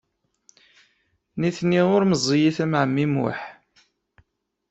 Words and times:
Nitni 1.39 1.81
ur 1.95 2.03
meẓẓiyit 2.09 2.57
am 2.63 2.73
ɛemmi 2.81 3.05
Muḥ. 3.13 3.39